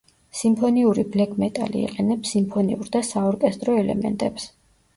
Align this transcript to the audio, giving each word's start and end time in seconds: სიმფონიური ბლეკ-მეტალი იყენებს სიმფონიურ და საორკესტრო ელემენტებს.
სიმფონიური 0.37 1.03
ბლეკ-მეტალი 1.15 1.83
იყენებს 1.89 2.33
სიმფონიურ 2.37 2.91
და 2.99 3.05
საორკესტრო 3.13 3.79
ელემენტებს. 3.87 4.51